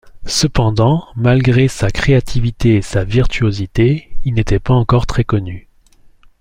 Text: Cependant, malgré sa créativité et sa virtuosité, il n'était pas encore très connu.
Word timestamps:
Cependant, 0.25 1.05
malgré 1.15 1.67
sa 1.67 1.91
créativité 1.91 2.77
et 2.77 2.81
sa 2.81 3.03
virtuosité, 3.03 4.09
il 4.25 4.33
n'était 4.33 4.57
pas 4.57 4.73
encore 4.73 5.05
très 5.05 5.23
connu. 5.23 5.69